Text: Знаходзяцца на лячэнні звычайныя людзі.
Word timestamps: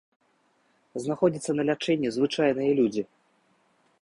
Знаходзяцца 1.03 1.51
на 1.59 1.63
лячэнні 1.69 2.09
звычайныя 2.19 2.71
людзі. 2.81 3.03